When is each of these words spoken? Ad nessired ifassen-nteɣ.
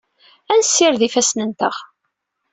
Ad 0.53 0.57
nessired 0.59 1.01
ifassen-nteɣ. 1.07 1.75